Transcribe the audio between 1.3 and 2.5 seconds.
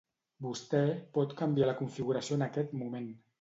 canviar la configuració en